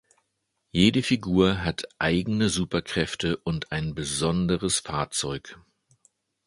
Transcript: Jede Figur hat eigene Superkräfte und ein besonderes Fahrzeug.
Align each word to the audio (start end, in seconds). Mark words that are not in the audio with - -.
Jede 0.71 1.03
Figur 1.03 1.63
hat 1.63 1.83
eigene 1.99 2.49
Superkräfte 2.49 3.37
und 3.37 3.71
ein 3.71 3.93
besonderes 3.93 4.79
Fahrzeug. 4.79 5.59